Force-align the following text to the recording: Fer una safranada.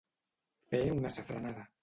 Fer 0.71 0.81
una 0.95 1.13
safranada. 1.19 1.69